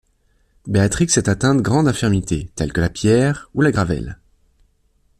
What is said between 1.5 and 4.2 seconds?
grandes infirmités, tels que la pierre, ou la gravelle.